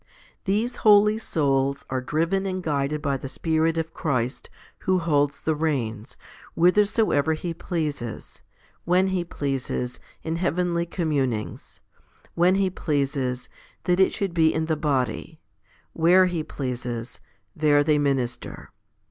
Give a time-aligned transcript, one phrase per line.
[0.45, 5.53] These holy souls are driven and guided by the Spirit of Christ, who holds the
[5.53, 6.17] reins,
[6.55, 8.41] whithersoever He pleases
[8.83, 11.81] when He pleases, in heavenly communings;
[12.33, 13.47] when He pleases,
[13.83, 15.39] that it should be in the body;
[15.93, 17.19] where He pleases,
[17.55, 18.71] there they minister.